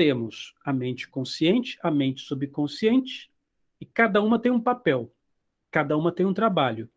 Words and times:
temos 0.00 0.54
a 0.64 0.72
mente 0.72 1.06
consciente, 1.06 1.78
a 1.82 1.90
mente 1.90 2.22
subconsciente, 2.22 3.30
e 3.78 3.84
cada 3.84 4.22
uma 4.22 4.38
tem 4.38 4.50
um 4.50 4.58
papel, 4.58 5.14
cada 5.70 5.94
uma 5.94 6.10
tem 6.10 6.24
um 6.24 6.32
trabalho. 6.32 6.88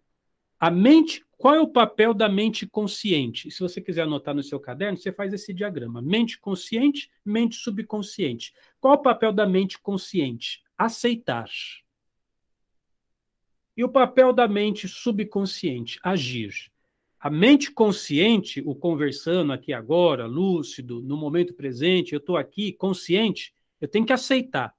A 0.57 0.71
mente, 0.71 1.21
qual 1.37 1.53
é 1.53 1.59
o 1.59 1.67
papel 1.67 2.13
da 2.13 2.29
mente 2.29 2.65
consciente? 2.65 3.51
Se 3.51 3.59
você 3.59 3.81
quiser 3.81 4.03
anotar 4.03 4.33
no 4.33 4.41
seu 4.41 4.57
caderno, 4.57 4.97
você 4.97 5.11
faz 5.11 5.33
esse 5.33 5.53
diagrama: 5.53 6.01
mente 6.01 6.39
consciente, 6.39 7.11
mente 7.25 7.57
subconsciente. 7.57 8.53
Qual 8.79 8.93
é 8.93 8.97
o 8.97 9.01
papel 9.01 9.33
da 9.33 9.45
mente 9.45 9.77
consciente? 9.77 10.63
Aceitar. 10.77 11.49
E 13.75 13.83
o 13.83 13.89
papel 13.89 14.31
da 14.31 14.47
mente 14.47 14.87
subconsciente? 14.87 15.99
Agir. 16.01 16.71
A 17.23 17.29
mente 17.29 17.71
consciente, 17.71 18.61
o 18.65 18.75
conversando 18.75 19.53
aqui 19.53 19.71
agora, 19.71 20.25
lúcido, 20.25 21.01
no 21.01 21.15
momento 21.15 21.53
presente, 21.53 22.11
eu 22.11 22.17
estou 22.17 22.35
aqui 22.35 22.73
consciente, 22.73 23.55
eu 23.79 23.87
tenho 23.87 24.05
que 24.05 24.11
aceitar. 24.11 24.75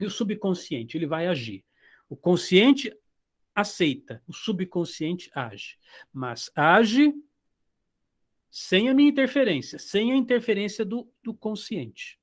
E 0.00 0.04
o 0.04 0.10
subconsciente, 0.10 0.96
ele 0.96 1.06
vai 1.06 1.28
agir. 1.28 1.64
O 2.08 2.16
consciente 2.16 2.92
aceita, 3.54 4.20
o 4.26 4.32
subconsciente 4.32 5.30
age. 5.32 5.78
Mas 6.12 6.50
age 6.52 7.14
sem 8.50 8.88
a 8.88 8.94
minha 8.94 9.08
interferência, 9.08 9.78
sem 9.78 10.10
a 10.10 10.16
interferência 10.16 10.84
do, 10.84 11.08
do 11.22 11.32
consciente. 11.32 12.18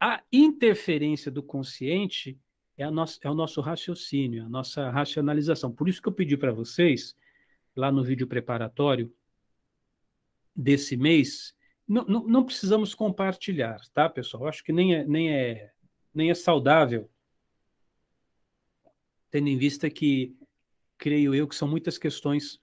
A 0.00 0.20
interferência 0.32 1.30
do 1.30 1.40
consciente 1.40 2.36
é, 2.76 2.90
nosso, 2.90 3.20
é 3.22 3.30
o 3.30 3.34
nosso 3.34 3.60
raciocínio, 3.60 4.44
a 4.44 4.48
nossa 4.48 4.90
racionalização. 4.90 5.70
Por 5.70 5.88
isso 5.88 6.02
que 6.02 6.08
eu 6.08 6.12
pedi 6.12 6.36
para 6.36 6.50
vocês, 6.50 7.14
lá 7.74 7.90
no 7.90 8.04
vídeo 8.04 8.26
preparatório 8.26 9.12
desse 10.54 10.96
mês, 10.96 11.54
não, 11.86 12.04
não, 12.04 12.26
não 12.26 12.44
precisamos 12.44 12.94
compartilhar, 12.94 13.80
tá, 13.92 14.08
pessoal? 14.08 14.46
Acho 14.46 14.62
que 14.62 14.72
nem 14.72 14.94
é, 14.94 15.04
nem 15.04 15.32
é 15.32 15.74
nem 16.14 16.30
é 16.30 16.34
saudável, 16.34 17.10
tendo 19.30 19.48
em 19.48 19.58
vista 19.58 19.90
que, 19.90 20.36
creio 20.96 21.34
eu, 21.34 21.48
que 21.48 21.56
são 21.56 21.66
muitas 21.66 21.98
questões 21.98 22.60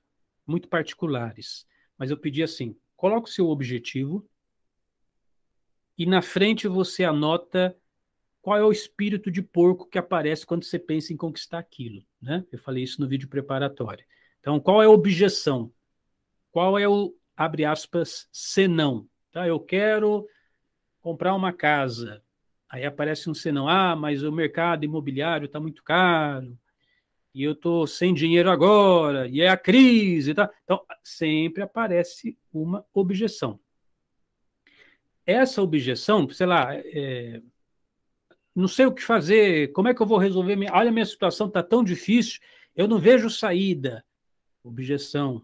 muito 0.48 0.70
particulares. 0.70 1.68
Mas 1.98 2.10
eu 2.10 2.18
pedi 2.18 2.42
assim: 2.42 2.78
coloque 2.96 3.30
o 3.30 3.34
seu 3.34 3.50
objetivo 3.50 4.28
e 5.98 6.06
na 6.06 6.22
frente 6.22 6.68
você 6.68 7.04
anota 7.04 7.78
qual 8.42 8.58
é 8.58 8.64
o 8.64 8.72
espírito 8.72 9.30
de 9.30 9.42
porco 9.42 9.88
que 9.88 10.00
aparece 10.00 10.46
quando 10.46 10.64
você 10.64 10.80
pensa 10.80 11.14
em 11.14 11.18
conquistar 11.18 11.60
aquilo. 11.60 12.04
Né? 12.20 12.44
Eu 12.52 12.58
falei 12.58 12.84
isso 12.84 13.02
no 13.02 13.08
vídeo 13.08 13.28
preparatório. 13.28 14.06
Então, 14.42 14.60
qual 14.60 14.84
é 14.84 14.88
a 14.88 14.90
objeção? 14.90 15.72
Qual 16.52 16.78
é 16.78 16.88
o, 16.88 17.16
abre 17.38 17.64
aspas, 17.64 18.28
senão? 18.32 19.08
Tá? 19.32 19.48
Eu 19.48 19.60
quero 19.60 20.28
comprar 21.00 21.34
uma 21.34 21.54
casa. 21.54 22.22
Aí 22.68 22.84
aparece 22.84 23.30
um 23.30 23.34
senão. 23.34 23.68
Ah, 23.68 23.96
mas 23.96 24.24
o 24.24 24.32
mercado 24.32 24.84
imobiliário 24.84 25.46
está 25.46 25.60
muito 25.60 25.84
caro. 25.84 26.58
E 27.34 27.44
eu 27.44 27.54
estou 27.54 27.88
sem 27.88 28.14
dinheiro 28.14 28.50
agora. 28.50 29.28
E 29.28 29.42
é 29.42 29.48
a 29.48 29.58
crise. 29.58 30.34
Tá? 30.34 30.50
Então, 30.64 30.84
sempre 31.04 31.64
aparece 31.64 32.38
uma 32.52 32.86
objeção. 32.94 33.60
Essa 35.26 35.62
objeção, 35.62 36.28
sei 36.30 36.48
lá, 36.48 36.76
é, 36.76 37.42
não 38.56 38.68
sei 38.68 38.86
o 38.86 38.92
que 38.92 39.04
fazer, 39.04 39.72
como 39.72 39.88
é 39.88 39.94
que 39.94 40.02
eu 40.02 40.06
vou 40.06 40.18
resolver? 40.18 40.56
Minha, 40.56 40.74
olha, 40.74 40.92
minha 40.92 41.06
situação 41.06 41.48
está 41.48 41.64
tão 41.64 41.84
difícil, 41.84 42.42
eu 42.76 42.88
não 42.88 43.00
vejo 43.00 43.30
saída. 43.30 44.04
Objeção. 44.64 45.44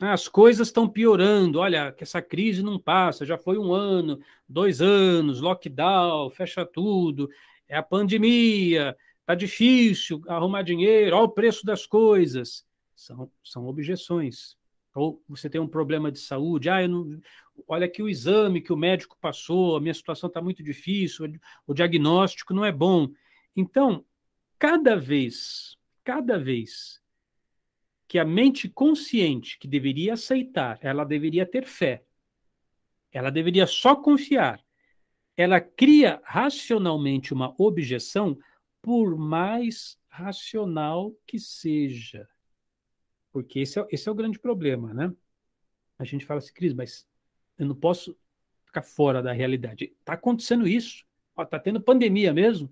As 0.00 0.26
coisas 0.26 0.68
estão 0.68 0.88
piorando. 0.88 1.58
Olha, 1.58 1.92
que 1.92 2.02
essa 2.02 2.20
crise 2.20 2.62
não 2.62 2.78
passa. 2.78 3.26
Já 3.26 3.38
foi 3.38 3.58
um 3.58 3.72
ano, 3.72 4.18
dois 4.48 4.80
anos, 4.80 5.40
lockdown, 5.40 6.30
fecha 6.30 6.64
tudo. 6.64 7.30
É 7.68 7.76
a 7.76 7.82
pandemia. 7.82 8.96
Está 9.20 9.34
difícil 9.34 10.22
arrumar 10.26 10.62
dinheiro. 10.62 11.16
Olha 11.16 11.24
o 11.24 11.28
preço 11.28 11.64
das 11.64 11.86
coisas. 11.86 12.66
São, 12.96 13.30
são 13.44 13.66
objeções. 13.66 14.56
Ou 14.94 15.22
você 15.28 15.48
tem 15.48 15.60
um 15.60 15.68
problema 15.68 16.10
de 16.10 16.18
saúde. 16.18 16.68
Ah, 16.68 16.82
eu 16.82 16.88
não, 16.88 17.20
olha 17.68 17.86
aqui 17.86 18.02
o 18.02 18.08
exame 18.08 18.60
que 18.60 18.72
o 18.72 18.76
médico 18.76 19.16
passou. 19.20 19.76
A 19.76 19.80
minha 19.80 19.94
situação 19.94 20.28
está 20.28 20.40
muito 20.40 20.62
difícil. 20.62 21.32
O 21.66 21.74
diagnóstico 21.74 22.54
não 22.54 22.64
é 22.64 22.72
bom. 22.72 23.08
Então, 23.54 24.04
cada 24.58 24.96
vez, 24.96 25.76
cada 26.02 26.38
vez 26.38 27.01
que 28.12 28.18
a 28.18 28.26
mente 28.26 28.68
consciente, 28.68 29.58
que 29.58 29.66
deveria 29.66 30.12
aceitar, 30.12 30.78
ela 30.82 31.02
deveria 31.02 31.46
ter 31.46 31.64
fé, 31.64 32.04
ela 33.10 33.30
deveria 33.30 33.66
só 33.66 33.96
confiar, 33.96 34.62
ela 35.34 35.58
cria 35.58 36.20
racionalmente 36.22 37.32
uma 37.32 37.54
objeção, 37.56 38.38
por 38.82 39.16
mais 39.16 39.98
racional 40.10 41.16
que 41.26 41.38
seja. 41.38 42.28
Porque 43.32 43.60
esse 43.60 43.80
é, 43.80 43.86
esse 43.90 44.06
é 44.06 44.12
o 44.12 44.14
grande 44.14 44.38
problema, 44.38 44.92
né? 44.92 45.10
A 45.98 46.04
gente 46.04 46.26
fala 46.26 46.36
assim, 46.36 46.52
Cris, 46.52 46.74
mas 46.74 47.08
eu 47.56 47.64
não 47.64 47.74
posso 47.74 48.14
ficar 48.66 48.82
fora 48.82 49.22
da 49.22 49.32
realidade. 49.32 49.84
Está 50.00 50.12
acontecendo 50.12 50.68
isso. 50.68 51.06
Está 51.40 51.58
tendo 51.58 51.80
pandemia 51.80 52.30
mesmo. 52.30 52.68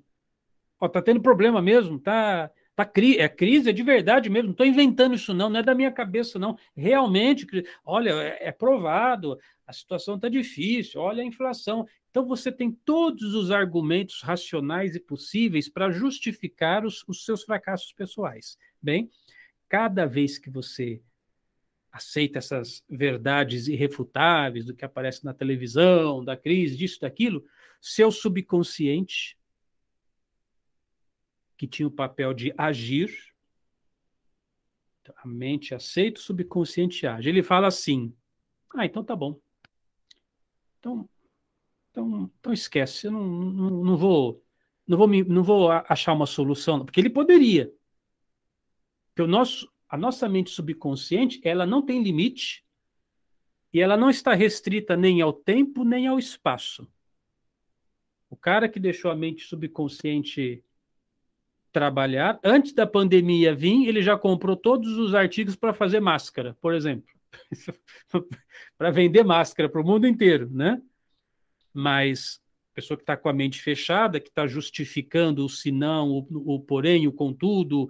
Está 0.83 1.01
tendo 1.01 1.23
problema 1.23 1.63
mesmo. 1.63 1.97
Está 1.97 2.53
Tá 2.81 2.87
cri 2.87 3.19
é 3.19 3.29
crise, 3.29 3.69
é 3.69 3.73
de 3.75 3.83
verdade 3.83 4.31
mesmo. 4.31 4.47
Não 4.47 4.53
estou 4.53 4.65
inventando 4.65 5.15
isso, 5.15 5.35
não, 5.35 5.51
não 5.51 5.61
é 5.61 5.63
da 5.63 5.75
minha 5.75 5.93
cabeça, 5.93 6.39
não. 6.39 6.57
Realmente, 6.75 7.47
olha, 7.85 8.11
é, 8.13 8.49
é 8.49 8.53
provado, 8.53 9.39
a 9.67 9.73
situação 9.73 10.15
está 10.15 10.31
difícil, 10.31 10.99
olha 10.99 11.23
a 11.23 11.27
inflação. 11.27 11.87
Então 12.09 12.25
você 12.27 12.51
tem 12.51 12.73
todos 12.73 13.35
os 13.35 13.51
argumentos 13.51 14.23
racionais 14.23 14.95
e 14.95 15.01
possíveis 15.01 15.69
para 15.69 15.91
justificar 15.91 16.87
os, 16.87 17.05
os 17.07 17.23
seus 17.23 17.43
fracassos 17.43 17.93
pessoais. 17.93 18.57
Bem, 18.81 19.11
cada 19.69 20.07
vez 20.07 20.39
que 20.39 20.49
você 20.49 21.03
aceita 21.93 22.39
essas 22.39 22.83
verdades 22.89 23.69
irrefutáveis 23.69 24.65
do 24.65 24.75
que 24.75 24.87
aparece 24.87 25.23
na 25.23 25.35
televisão, 25.35 26.25
da 26.25 26.35
crise, 26.35 26.79
disso, 26.79 26.99
daquilo, 27.03 27.45
seu 27.79 28.11
subconsciente 28.11 29.37
que 31.61 31.67
tinha 31.67 31.87
o 31.87 31.91
papel 31.91 32.33
de 32.33 32.55
agir. 32.57 33.15
A 35.15 35.29
mente 35.29 35.75
aceita, 35.75 36.19
o 36.19 36.23
subconsciente 36.23 37.07
age. 37.07 37.29
Ele 37.29 37.43
fala 37.43 37.67
assim: 37.67 38.17
ah, 38.75 38.87
então 38.87 39.05
tá 39.05 39.15
bom. 39.15 39.39
Então, 40.79 41.07
então, 41.91 42.31
então 42.41 42.53
esquece, 42.55 43.09
eu 43.09 43.13
não, 43.13 43.27
não, 43.27 43.71
não 43.85 43.97
vou 43.99 44.43
não 44.87 44.97
vou, 44.97 45.07
me, 45.07 45.23
não 45.23 45.43
vou 45.43 45.71
achar 45.71 46.15
uma 46.15 46.25
solução, 46.25 46.83
porque 46.83 46.99
ele 46.99 47.11
poderia. 47.11 47.71
Porque 49.09 49.21
o 49.21 49.27
nosso, 49.27 49.71
a 49.87 49.99
nossa 49.99 50.27
mente 50.31 50.49
subconsciente, 50.49 51.43
ela 51.45 51.67
não 51.67 51.85
tem 51.85 52.03
limite 52.03 52.65
e 53.71 53.81
ela 53.81 53.99
não 53.99 54.09
está 54.09 54.33
restrita 54.33 54.97
nem 54.97 55.21
ao 55.21 55.33
tempo 55.35 55.85
nem 55.85 56.07
ao 56.07 56.19
espaço. 56.19 56.91
O 58.31 58.37
cara 58.37 58.67
que 58.67 58.81
deixou 58.81 59.11
a 59.11 59.15
mente 59.15 59.45
subconsciente 59.45 60.65
trabalhar. 61.73 62.39
Antes 62.43 62.73
da 62.73 62.87
pandemia 62.87 63.55
vir, 63.55 63.87
ele 63.87 64.03
já 64.03 64.17
comprou 64.17 64.57
todos 64.57 64.97
os 64.99 65.15
artigos 65.15 65.57
para 65.57 65.73
fazer 65.73 66.01
máscara, 66.01 66.57
por 66.61 66.75
exemplo. 66.75 67.09
para 68.77 68.91
vender 68.91 69.25
máscara 69.25 69.69
para 69.69 69.81
o 69.81 69.85
mundo 69.85 70.07
inteiro, 70.07 70.49
né? 70.51 70.81
Mas 71.73 72.41
pessoa 72.75 72.97
que 72.97 73.03
está 73.03 73.17
com 73.17 73.29
a 73.29 73.33
mente 73.33 73.61
fechada, 73.61 74.21
que 74.21 74.29
está 74.29 74.47
justificando 74.47 75.45
o 75.45 75.49
senão, 75.49 76.11
o, 76.11 76.55
o 76.55 76.61
porém, 76.61 77.07
o 77.07 77.13
contudo, 77.13 77.89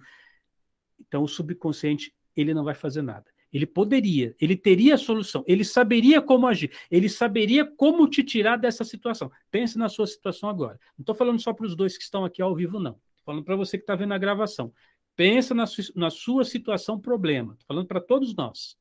então 0.99 1.23
o 1.23 1.29
subconsciente 1.29 2.13
ele 2.37 2.53
não 2.53 2.65
vai 2.65 2.75
fazer 2.75 3.03
nada. 3.03 3.27
Ele 3.53 3.67
poderia, 3.67 4.35
ele 4.41 4.57
teria 4.57 4.95
a 4.95 4.99
solução, 4.99 5.45
ele 5.47 5.65
saberia 5.65 6.23
como 6.23 6.47
agir, 6.47 6.71
ele 6.91 7.09
saberia 7.09 7.65
como 7.65 8.09
te 8.09 8.23
tirar 8.23 8.57
dessa 8.57 8.85
situação. 8.85 9.31
Pense 9.51 9.77
na 9.77 9.89
sua 9.89 10.07
situação 10.07 10.49
agora. 10.49 10.79
Não 10.97 11.03
estou 11.03 11.15
falando 11.15 11.41
só 11.41 11.53
para 11.53 11.67
os 11.67 11.75
dois 11.75 11.97
que 11.97 12.05
estão 12.05 12.25
aqui 12.25 12.41
ao 12.41 12.55
vivo, 12.55 12.79
não 12.79 12.97
falando 13.25 13.45
para 13.45 13.57
você 13.57 13.77
que 13.79 13.83
está 13.83 13.95
vendo 13.95 14.15
a 14.15 14.19
gravação. 14.19 14.73
Pensa 15.17 15.55
na, 15.55 15.67
su 15.67 15.83
na 15.95 16.11
sua 16.11 16.45
situação 16.45 16.99
problema. 16.99 17.53
Estou 17.53 17.67
falando 17.67 17.87
para 17.87 18.01
todos 18.01 18.35
nós. 18.35 18.77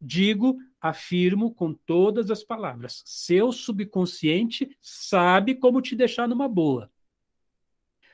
Digo, 0.00 0.58
afirmo 0.80 1.54
com 1.54 1.72
todas 1.72 2.30
as 2.30 2.42
palavras. 2.42 3.02
Seu 3.06 3.52
subconsciente 3.52 4.76
sabe 4.80 5.54
como 5.54 5.80
te 5.80 5.94
deixar 5.94 6.28
numa 6.28 6.48
boa. 6.48 6.90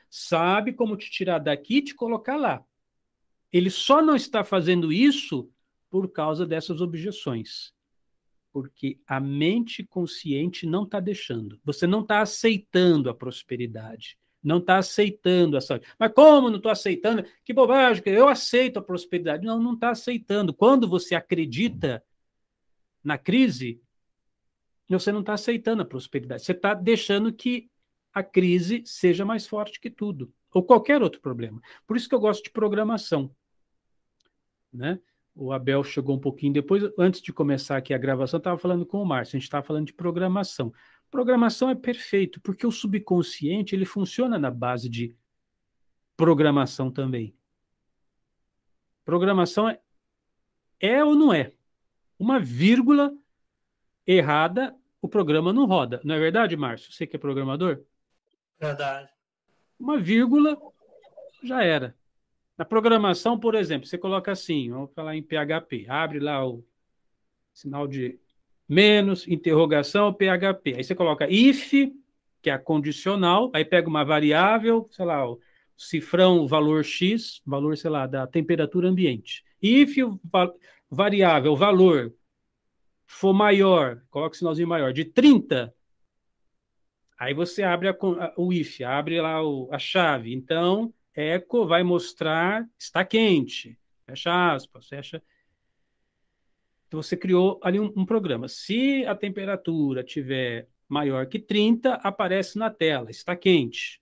Sabe 0.09 0.73
como 0.73 0.97
te 0.97 1.09
tirar 1.09 1.39
daqui 1.39 1.77
e 1.77 1.81
te 1.83 1.95
colocar 1.95 2.35
lá. 2.35 2.63
Ele 3.51 3.69
só 3.69 4.01
não 4.01 4.15
está 4.15 4.43
fazendo 4.43 4.93
isso 4.93 5.51
por 5.89 6.11
causa 6.11 6.45
dessas 6.45 6.81
objeções. 6.81 7.73
Porque 8.51 8.99
a 9.05 9.19
mente 9.19 9.83
consciente 9.83 10.65
não 10.65 10.83
está 10.83 10.99
deixando. 10.99 11.59
Você 11.63 11.85
não 11.85 12.01
está 12.01 12.21
aceitando 12.21 13.09
a 13.09 13.13
prosperidade 13.13 14.17
não 14.41 14.59
está 14.59 14.77
aceitando 14.77 15.57
essa. 15.57 15.79
Mas 15.97 16.13
como 16.13 16.49
não 16.49 16.57
estou 16.57 16.71
aceitando? 16.71 17.25
Que 17.43 17.53
bobagem, 17.53 18.01
eu 18.05 18.27
aceito 18.27 18.79
a 18.79 18.81
prosperidade. 18.81 19.45
Não, 19.45 19.59
não 19.59 19.73
está 19.73 19.89
aceitando. 19.89 20.53
Quando 20.53 20.87
você 20.87 21.15
acredita 21.15 22.03
na 23.03 23.17
crise, 23.17 23.81
você 24.87 25.11
não 25.11 25.19
está 25.19 25.33
aceitando 25.33 25.81
a 25.81 25.85
prosperidade. 25.85 26.43
Você 26.43 26.53
está 26.53 26.73
deixando 26.73 27.31
que 27.33 27.69
a 28.13 28.23
crise 28.23 28.83
seja 28.85 29.23
mais 29.23 29.45
forte 29.45 29.79
que 29.79 29.89
tudo, 29.89 30.33
ou 30.51 30.63
qualquer 30.63 31.01
outro 31.01 31.21
problema. 31.21 31.61
Por 31.85 31.95
isso 31.95 32.09
que 32.09 32.15
eu 32.15 32.19
gosto 32.19 32.43
de 32.43 32.49
programação. 32.49 33.33
Né? 34.73 34.99
O 35.35 35.51
Abel 35.51 35.83
chegou 35.83 36.15
um 36.15 36.19
pouquinho 36.19 36.53
depois, 36.53 36.83
antes 36.97 37.21
de 37.21 37.31
começar 37.31 37.77
aqui 37.77 37.93
a 37.93 37.97
gravação, 37.97 38.39
estava 38.39 38.57
falando 38.57 38.85
com 38.85 39.01
o 39.01 39.05
Márcio, 39.05 39.37
a 39.37 39.39
gente 39.39 39.47
estava 39.47 39.65
falando 39.65 39.85
de 39.85 39.93
programação. 39.93 40.73
Programação 41.09 41.69
é 41.69 41.75
perfeito, 41.75 42.39
porque 42.41 42.65
o 42.67 42.71
subconsciente 42.71 43.75
ele 43.75 43.85
funciona 43.85 44.37
na 44.37 44.51
base 44.51 44.87
de 44.87 45.15
programação 46.15 46.91
também. 46.91 47.35
Programação 49.03 49.67
é, 49.67 49.79
é 50.79 51.03
ou 51.03 51.15
não 51.15 51.33
é? 51.33 51.53
Uma 52.19 52.39
vírgula 52.39 53.11
errada, 54.05 54.75
o 55.01 55.07
programa 55.07 55.51
não 55.51 55.65
roda. 55.65 56.01
Não 56.03 56.13
é 56.13 56.19
verdade, 56.19 56.55
Márcio? 56.55 56.91
Você 56.91 57.07
que 57.07 57.15
é 57.15 57.19
programador? 57.19 57.83
Verdade. 58.59 59.09
Uma 59.79 59.97
vírgula 59.97 60.57
já 61.41 61.63
era. 61.63 61.95
Na 62.57 62.65
programação, 62.65 63.39
por 63.39 63.55
exemplo, 63.55 63.87
você 63.87 63.97
coloca 63.97 64.31
assim, 64.31 64.69
vamos 64.69 64.93
falar 64.93 65.15
em 65.15 65.23
PHP, 65.23 65.85
abre 65.87 66.19
lá 66.19 66.45
o 66.45 66.63
sinal 67.53 67.87
de 67.87 68.19
menos, 68.69 69.27
interrogação, 69.27 70.13
PHP. 70.13 70.75
Aí 70.77 70.83
você 70.83 70.93
coloca 70.93 71.27
if, 71.27 71.71
que 72.39 72.51
é 72.51 72.53
a 72.53 72.59
condicional, 72.59 73.49
aí 73.51 73.65
pega 73.65 73.89
uma 73.89 74.05
variável, 74.05 74.87
sei 74.91 75.05
lá, 75.05 75.27
o 75.27 75.39
cifrão 75.75 76.47
valor 76.47 76.85
x, 76.85 77.41
valor, 77.43 77.75
sei 77.75 77.89
lá, 77.89 78.05
da 78.05 78.27
temperatura 78.27 78.87
ambiente. 78.87 79.43
If 79.61 79.97
variável, 80.89 81.55
valor, 81.55 82.13
for 83.07 83.33
maior, 83.33 84.03
coloca 84.09 84.35
o 84.35 84.37
sinalzinho 84.37 84.67
maior, 84.67 84.93
de 84.93 85.03
30, 85.03 85.73
aí 87.17 87.33
você 87.33 87.63
abre 87.63 87.89
a, 87.89 87.97
o 88.37 88.53
if, 88.53 88.81
abre 88.81 89.19
lá 89.19 89.43
o, 89.43 89.67
a 89.71 89.79
chave. 89.79 90.33
Então, 90.33 90.93
eco 91.15 91.65
vai 91.65 91.83
mostrar 91.83 92.65
está 92.77 93.03
quente. 93.03 93.77
Fecha 94.05 94.53
aspas, 94.53 94.87
fecha. 94.87 95.21
Então 96.89 97.03
você 97.03 97.15
criou 97.15 97.59
ali 97.63 97.79
um, 97.79 97.93
um, 97.95 98.03
programa. 98.03 98.47
Se 98.47 99.05
a 99.05 99.15
temperatura 99.15 100.03
tiver 100.03 100.67
maior 100.87 101.27
que 101.27 101.37
30, 101.37 101.93
aparece 101.93 102.57
na 102.57 102.71
tela, 102.71 103.11
está 103.11 103.35
quente. 103.35 104.01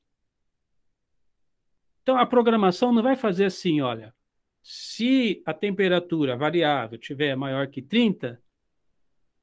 Então 2.02 2.18
a 2.18 2.26
programação 2.26 2.94
não 2.94 3.04
vai 3.04 3.18
fazer 3.18 3.44
assim, 3.44 3.82
olha, 3.82 4.16
se 4.64 5.44
a 5.46 5.54
temperatura 5.54 6.38
variável 6.38 6.98
tiver 6.98 7.36
maior 7.36 7.68
que 7.68 7.82
30, 7.82 8.42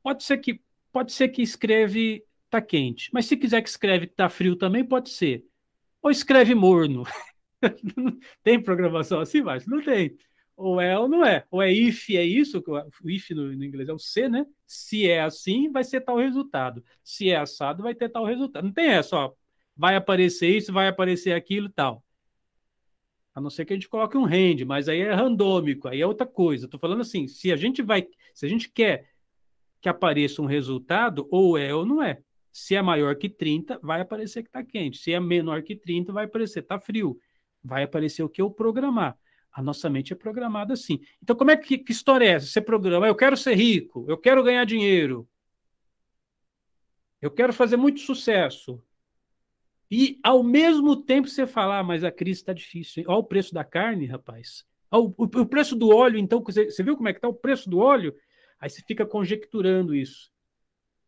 pode 0.03 0.25
ser 0.25 0.39
que 0.39 0.63
pode 0.91 1.13
ser 1.13 1.29
que 1.29 1.43
escreve 1.43 2.25
está 2.47 2.63
quente, 2.63 3.11
mas 3.13 3.27
se 3.27 3.37
quiser 3.37 3.61
que 3.61 3.69
escreve 3.69 4.07
está 4.07 4.31
frio 4.31 4.57
também 4.57 4.83
pode 4.83 5.11
ser. 5.11 5.45
Ou 6.01 6.11
escreve 6.11 6.55
morno. 6.55 7.05
tem 8.43 8.63
programação 8.63 9.21
assim, 9.21 9.43
mas 9.43 9.67
não 9.67 9.83
tem. 9.83 10.17
Ou 10.57 10.81
é 10.81 10.99
ou 10.99 11.09
não 11.09 11.25
é. 11.25 11.45
Ou 11.51 11.63
é 11.63 11.73
if, 11.73 12.11
é 12.11 12.23
isso, 12.23 12.63
o 13.03 13.11
if 13.11 13.31
no, 13.31 13.53
no, 13.55 13.65
inglês 13.65 13.89
é 13.89 13.93
o 13.93 13.99
se, 13.99 14.29
né? 14.29 14.47
Se 14.67 15.09
é 15.09 15.21
assim, 15.23 15.71
vai 15.71 15.83
ser 15.83 16.01
tal 16.01 16.17
resultado. 16.17 16.85
Se 17.03 17.31
é 17.31 17.37
assado, 17.37 17.83
vai 17.83 17.95
ter 17.95 18.09
tal 18.09 18.25
resultado. 18.25 18.65
Não 18.65 18.73
tem 18.73 18.87
essa, 18.87 19.17
ó. 19.17 19.33
Vai 19.77 19.97
aparecer 19.97 20.57
isso, 20.57 20.73
vai 20.73 20.89
aparecer 20.89 21.33
aquilo 21.33 21.69
tal. 21.69 22.05
A 23.35 23.41
não 23.41 23.51
ser 23.51 23.65
que 23.65 23.73
a 23.73 23.77
gente 23.77 23.89
coloque 23.89 24.17
um 24.17 24.23
rende, 24.23 24.65
mas 24.65 24.89
aí 24.89 25.01
é 25.01 25.13
randômico, 25.13 25.89
aí 25.89 26.01
é 26.01 26.07
outra 26.07 26.27
coisa. 26.27 26.67
Estou 26.67 26.79
falando 26.79 27.01
assim, 27.01 27.27
se 27.27 27.53
a 27.53 27.57
gente 27.57 27.83
vai, 27.83 28.07
se 28.33 28.47
a 28.47 28.49
gente 28.49 28.71
quer 28.71 29.11
que 29.81 29.89
apareça 29.89 30.41
um 30.41 30.47
resultado, 30.47 31.27
ou 31.31 31.59
é 31.59 31.75
ou 31.75 31.85
não 31.85 32.01
é. 32.01 32.23
Se 32.53 32.77
é 32.77 32.81
maior 32.83 33.17
que 33.17 33.29
30, 33.29 33.81
vai 33.83 34.01
aparecer 34.01 34.43
que 34.43 34.49
está 34.49 34.63
quente. 34.63 34.99
Se 34.99 35.13
é 35.13 35.19
menor 35.19 35.63
que 35.63 35.75
30, 35.75 36.13
vai 36.13 36.27
aparecer 36.27 36.61
que 36.61 36.67
está 36.67 36.79
frio 36.79 37.21
vai 37.65 37.83
aparecer 37.83 38.23
o 38.23 38.29
que 38.29 38.43
eu 38.43 38.51
programar. 38.51 39.17
A 39.55 39.63
nossa 39.63 39.89
mente 39.89 40.13
é 40.13 40.17
programada 40.17 40.75
assim. 40.75 41.01
Então, 41.23 41.37
como 41.37 41.53
é 41.53 41.57
que, 41.57 41.79
que 41.79 41.93
história 41.93 42.27
é 42.27 42.31
essa? 42.31 42.47
Você 42.47 42.61
programa, 42.61 43.07
eu 43.07 43.15
quero 43.15 43.37
ser 43.37 43.55
rico, 43.55 44.05
eu 44.09 44.19
quero 44.19 44.43
ganhar 44.43 44.67
dinheiro, 44.67 45.29
eu 47.23 47.31
quero 47.31 47.53
fazer 47.53 47.77
muito 47.77 48.01
sucesso. 48.01 48.83
E, 49.89 50.19
ao 50.25 50.43
mesmo 50.43 50.97
tempo, 50.97 51.29
você 51.29 51.47
fala, 51.47 51.79
ah, 51.79 51.85
mas 51.85 52.03
a 52.03 52.11
crise 52.11 52.41
está 52.41 52.53
difícil. 52.53 53.05
Olha 53.07 53.19
o 53.19 53.25
preço 53.25 53.55
da 53.55 53.63
carne, 53.63 54.07
rapaz. 54.07 54.67
o, 54.91 55.15
o, 55.17 55.23
o, 55.23 55.47
preço 55.47 55.77
do 55.77 55.95
óleo, 55.95 56.19
então, 56.19 56.43
você, 56.43 56.69
você 56.69 56.83
viu 56.83 56.97
como 56.97 57.09
é 57.09 57.13
que 57.13 57.19
está 57.19 57.29
o 57.29 57.35
preço 57.35 57.71
do 57.71 57.79
óleo? 57.79 58.13
Aí 58.59 58.69
você 58.69 58.83
fica 58.83 59.07
conjecturando 59.07 59.95
isso. 59.95 60.33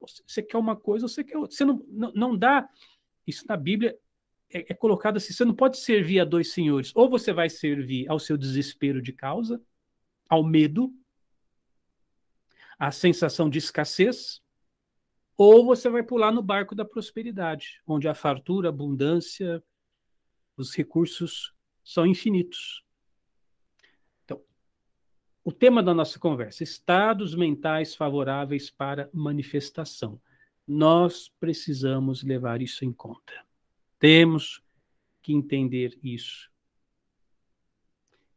Você 0.01 0.41
quer 0.41 0.57
uma 0.57 0.77
coisa, 0.77 1.09
você 1.09 1.25
quer 1.25 1.37
outra. 1.37 1.57
Você 1.57 1.65
não, 1.65 1.85
não, 1.89 2.13
não 2.13 2.39
dá. 2.39 2.69
Isso 3.27 3.45
na 3.49 3.57
Bíblia 3.57 3.99
é, 4.53 4.73
é 4.73 4.75
colocado 4.75 5.17
assim: 5.17 5.33
você 5.33 5.45
não 5.45 5.55
pode 5.55 5.79
servir 5.79 6.21
a 6.21 6.25
dois 6.25 6.53
senhores. 6.53 6.93
Ou 6.95 7.09
você 7.09 7.33
vai 7.33 7.49
servir 7.49 8.09
ao 8.09 8.19
seu 8.19 8.37
desespero 8.37 9.03
de 9.03 9.13
causa, 9.13 9.61
ao 10.29 10.43
medo, 10.43 10.93
à 12.79 12.91
sensação 12.91 13.49
de 13.49 13.59
escassez, 13.59 14.41
ou 15.37 15.65
você 15.65 15.89
vai 15.89 16.03
pular 16.03 16.33
no 16.33 16.43
barco 16.43 16.75
da 16.75 16.85
prosperidade, 16.85 17.81
onde 17.87 18.09
a 18.09 18.15
fartura, 18.15 18.69
a 18.69 18.71
abundância, 18.71 19.63
os 20.57 20.75
recursos 20.75 21.53
são 21.85 22.07
infinitos. 22.07 22.83
Então, 24.25 24.43
o 25.45 25.53
tema 25.53 25.83
da 25.83 25.93
nossa 25.93 26.19
conversa: 26.19 26.63
estados 26.63 27.35
mentais 27.35 27.95
favoráveis 27.95 28.71
para 28.71 29.11
manifestação. 29.13 30.21
Nós 30.67 31.29
precisamos 31.39 32.25
levar 32.25 32.61
isso 32.61 32.85
em 32.85 32.93
conta. 32.93 33.46
Temos 33.99 34.63
que 35.23 35.33
entender 35.33 35.99
isso. 36.03 36.51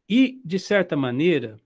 E, 0.08 0.40
de 0.44 0.58
certa 0.58 0.96
maneira, 0.96 1.60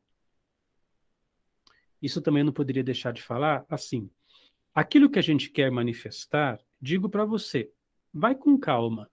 isso 2.03 2.21
também 2.21 2.45
não 2.45 2.53
poderia 2.53 2.85
deixar 2.85 3.13
de 3.13 3.23
falar 3.23 3.65
assim. 3.69 4.11
Aquilo 4.75 5.09
que 5.09 5.19
a 5.19 5.23
gente 5.23 5.49
quer 5.49 5.71
manifestar, 5.71 6.61
digo 6.81 7.09
para 7.09 7.25
você, 7.25 7.71
vai 8.13 8.35
com 8.35 8.59
calma. 8.59 9.11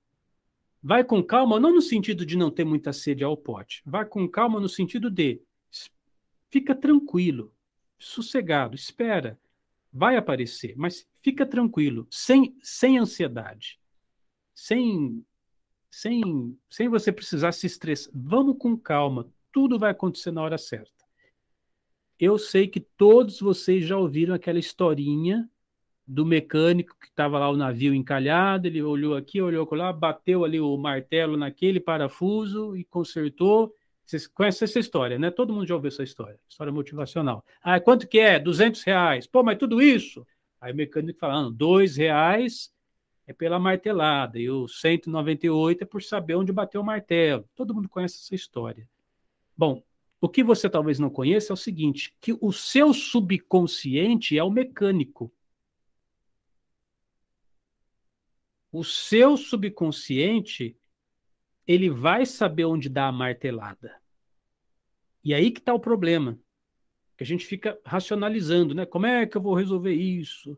Vai 0.83 1.03
com 1.03 1.23
calma, 1.23 1.59
não 1.59 1.73
no 1.75 1.81
sentido 1.81 2.25
de 2.25 2.35
não 2.35 2.49
ter 2.49 2.65
muita 2.65 2.91
sede 2.91 3.23
ao 3.23 3.37
pote. 3.37 3.83
Vai 3.85 4.03
com 4.03 4.27
calma 4.27 4.59
no 4.59 4.67
sentido 4.67 5.09
de 5.09 5.41
fica 6.49 6.75
tranquilo, 6.75 7.53
sossegado, 7.99 8.75
espera. 8.75 9.39
Vai 9.93 10.17
aparecer, 10.17 10.73
mas 10.75 11.07
fica 11.21 11.45
tranquilo, 11.45 12.07
sem, 12.09 12.57
sem 12.61 12.97
ansiedade 12.97 13.80
sem, 14.53 15.25
sem, 15.89 16.57
sem 16.69 16.89
você 16.89 17.11
precisar 17.11 17.51
se 17.51 17.67
estressar. 17.67 18.11
Vamos 18.15 18.57
com 18.57 18.77
calma, 18.77 19.27
tudo 19.51 19.79
vai 19.79 19.91
acontecer 19.91 20.31
na 20.31 20.41
hora 20.41 20.57
certa. 20.57 21.01
Eu 22.19 22.37
sei 22.37 22.67
que 22.67 22.79
todos 22.79 23.39
vocês 23.39 23.85
já 23.85 23.97
ouviram 23.97 24.35
aquela 24.35 24.59
historinha 24.59 25.49
do 26.05 26.25
mecânico 26.25 26.95
que 26.99 27.07
estava 27.07 27.39
lá 27.39 27.49
o 27.49 27.57
navio 27.57 27.93
encalhado, 27.93 28.67
ele 28.67 28.81
olhou 28.81 29.15
aqui, 29.15 29.41
olhou 29.41 29.67
lá, 29.71 29.93
bateu 29.93 30.43
ali 30.43 30.59
o 30.59 30.75
martelo 30.77 31.37
naquele 31.37 31.79
parafuso 31.79 32.75
e 32.75 32.83
consertou. 32.83 33.73
Vocês 34.05 34.27
conhecem 34.27 34.65
essa 34.65 34.79
história, 34.79 35.17
né? 35.17 35.31
Todo 35.31 35.53
mundo 35.53 35.65
já 35.65 35.73
ouviu 35.73 35.87
essa 35.87 36.03
história, 36.03 36.37
história 36.49 36.71
motivacional. 36.71 37.45
Ah, 37.61 37.79
quanto 37.79 38.07
que 38.07 38.19
é? 38.19 38.37
200 38.37 38.83
reais. 38.83 39.25
Pô, 39.25 39.41
mas 39.41 39.57
tudo 39.57 39.81
isso? 39.81 40.27
Aí 40.59 40.73
o 40.73 40.75
mecânico 40.75 41.17
falando, 41.17 41.49
dois 41.49 41.95
reais 41.95 42.71
é 43.27 43.33
pela 43.33 43.59
martelada, 43.59 44.39
e 44.39 44.49
o 44.49 44.67
198 44.67 45.83
é 45.83 45.85
por 45.85 46.01
saber 46.01 46.35
onde 46.35 46.51
bateu 46.51 46.81
o 46.81 46.85
martelo. 46.85 47.47
Todo 47.55 47.73
mundo 47.73 47.89
conhece 47.89 48.17
essa 48.17 48.35
história. 48.35 48.87
Bom, 49.55 49.83
o 50.19 50.29
que 50.29 50.43
você 50.43 50.69
talvez 50.69 50.99
não 50.99 51.09
conheça 51.09 51.51
é 51.51 51.55
o 51.55 51.57
seguinte: 51.57 52.15
que 52.19 52.37
o 52.39 52.51
seu 52.51 52.93
subconsciente 52.93 54.37
é 54.37 54.43
o 54.43 54.51
mecânico. 54.51 55.31
O 58.71 58.83
seu 58.83 59.35
subconsciente 59.35 60.77
ele 61.67 61.89
vai 61.89 62.25
saber 62.25 62.65
onde 62.65 62.89
dá 62.89 63.07
a 63.07 63.11
martelada. 63.11 63.99
E 65.23 65.33
aí 65.33 65.51
que 65.51 65.59
está 65.59 65.73
o 65.73 65.79
problema. 65.79 66.39
Que 67.17 67.23
a 67.23 67.27
gente 67.27 67.45
fica 67.45 67.79
racionalizando, 67.85 68.73
né? 68.73 68.85
Como 68.85 69.05
é 69.05 69.25
que 69.25 69.37
eu 69.37 69.41
vou 69.41 69.53
resolver 69.53 69.93
isso? 69.93 70.57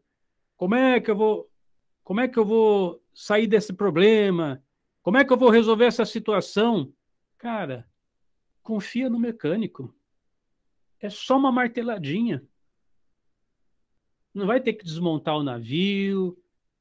Como 0.55 0.75
é 0.75 0.99
que 0.99 1.11
eu 1.11 1.15
vou 1.15 1.49
como 2.03 2.19
é 2.19 2.27
que 2.27 2.37
eu 2.37 2.45
vou 2.45 3.01
sair 3.13 3.47
desse 3.47 3.73
problema? 3.73 4.63
Como 5.01 5.17
é 5.17 5.25
que 5.25 5.31
eu 5.31 5.37
vou 5.37 5.49
resolver 5.49 5.85
essa 5.85 6.05
situação? 6.05 6.93
Cara, 7.37 7.87
confia 8.61 9.09
no 9.09 9.19
mecânico. 9.19 9.93
É 10.99 11.09
só 11.09 11.37
uma 11.37 11.51
marteladinha. 11.51 12.43
Não 14.33 14.47
vai 14.47 14.59
ter 14.59 14.73
que 14.73 14.83
desmontar 14.83 15.37
o 15.37 15.43
navio, 15.43 16.37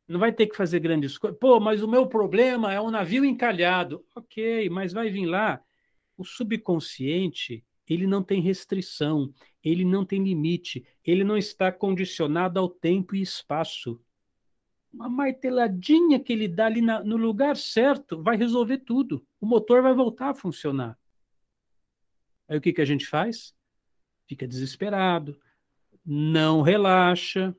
não 0.09 0.19
vai 0.19 0.33
ter 0.33 0.47
que 0.47 0.57
fazer 0.57 0.81
grandes 0.81 1.19
coisas. 1.19 1.39
Pô, 1.39 1.61
mas 1.61 1.83
o 1.83 1.89
meu 1.89 2.07
problema 2.07 2.73
é 2.73 2.81
um 2.81 2.91
navio 2.91 3.25
encalhado. 3.25 4.05
Ok, 4.15 4.69
mas 4.71 4.93
vai 4.93 5.11
vir 5.11 5.27
lá. 5.27 5.63
O 6.17 6.25
subconsciente, 6.25 7.65
ele 7.89 8.07
não 8.07 8.23
tem 8.23 8.41
restrição, 8.41 9.33
ele 9.63 9.85
não 9.85 10.05
tem 10.05 10.23
limite, 10.23 10.87
ele 11.05 11.25
não 11.25 11.37
está 11.37 11.71
condicionado 11.71 12.59
ao 12.59 12.69
tempo 12.69 13.15
e 13.15 13.23
espaço. 13.23 14.01
Uma 14.93 15.09
marteladinha 15.09 16.21
que 16.21 16.33
ele 16.33 16.47
dá 16.47 16.67
ali 16.67 16.83
na, 16.83 17.03
no 17.03 17.17
lugar 17.17 17.57
certo 17.57 18.23
vai 18.23 18.37
resolver 18.37 18.79
tudo. 18.79 19.27
O 19.41 19.47
motor 19.47 19.81
vai 19.83 19.95
voltar 19.95 20.31
a 20.31 20.35
funcionar. 20.35 20.99
Aí 22.47 22.59
o 22.59 22.61
que, 22.61 22.73
que 22.73 22.83
a 22.83 22.85
gente 22.85 23.07
faz? 23.07 23.55
Fica 24.27 24.47
desesperado, 24.47 25.41
não 26.05 26.61
relaxa. 26.61 27.57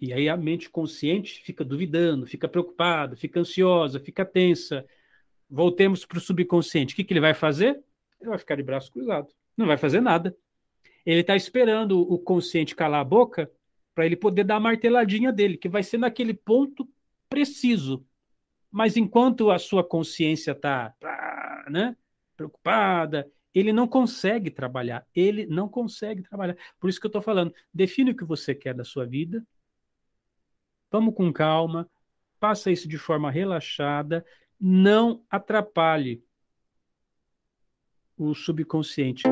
E 0.00 0.12
aí 0.12 0.28
a 0.28 0.36
mente 0.36 0.68
consciente 0.68 1.42
fica 1.42 1.64
duvidando, 1.64 2.26
fica 2.26 2.48
preocupada, 2.48 3.14
fica 3.16 3.38
ansiosa, 3.40 4.00
fica 4.00 4.24
tensa. 4.24 4.84
Voltemos 5.48 6.04
para 6.04 6.18
o 6.18 6.20
subconsciente. 6.20 6.94
O 6.94 6.96
que, 6.96 7.04
que 7.04 7.12
ele 7.12 7.20
vai 7.20 7.34
fazer? 7.34 7.82
Ele 8.20 8.30
vai 8.30 8.38
ficar 8.38 8.56
de 8.56 8.62
braço 8.64 8.92
cruzado. 8.92 9.32
Não 9.56 9.66
vai 9.66 9.76
fazer 9.76 10.00
nada. 10.00 10.36
Ele 11.06 11.20
está 11.20 11.36
esperando 11.36 12.00
o 12.00 12.18
consciente 12.18 12.74
calar 12.74 13.00
a 13.00 13.04
boca 13.04 13.50
para 13.98 14.06
ele 14.06 14.14
poder 14.14 14.44
dar 14.44 14.58
a 14.58 14.60
marteladinha 14.60 15.32
dele, 15.32 15.56
que 15.56 15.68
vai 15.68 15.82
ser 15.82 15.98
naquele 15.98 16.32
ponto 16.32 16.88
preciso. 17.28 18.06
Mas 18.70 18.96
enquanto 18.96 19.50
a 19.50 19.58
sua 19.58 19.82
consciência 19.82 20.52
está 20.52 20.94
né, 21.68 21.96
preocupada, 22.36 23.28
ele 23.52 23.72
não 23.72 23.88
consegue 23.88 24.52
trabalhar. 24.52 25.04
Ele 25.12 25.46
não 25.46 25.68
consegue 25.68 26.22
trabalhar. 26.22 26.56
Por 26.78 26.88
isso 26.88 27.00
que 27.00 27.06
eu 27.06 27.08
estou 27.08 27.20
falando. 27.20 27.52
Define 27.74 28.12
o 28.12 28.16
que 28.16 28.24
você 28.24 28.54
quer 28.54 28.72
da 28.72 28.84
sua 28.84 29.04
vida. 29.04 29.44
Vamos 30.92 31.12
com 31.12 31.32
calma. 31.32 31.90
Faça 32.38 32.70
isso 32.70 32.86
de 32.86 32.98
forma 32.98 33.32
relaxada. 33.32 34.24
Não 34.60 35.24
atrapalhe 35.28 36.22
o 38.16 38.32
subconsciente. 38.32 39.24